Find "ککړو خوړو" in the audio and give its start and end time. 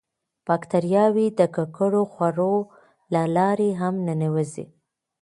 1.55-2.55